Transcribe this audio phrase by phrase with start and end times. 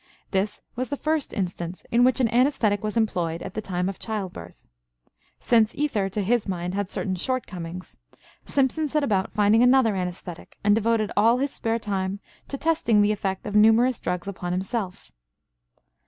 [0.31, 3.99] This was the first instance in which an anesthetic was employed at the time of
[3.99, 4.63] childbirth.
[5.39, 7.97] Since ether, to his mind, had certain shortcomings,
[8.47, 13.11] Simpson set about finding another anesthetic, and devoted all his spare time to testing the
[13.11, 15.11] effect of numerous drugs upon himself.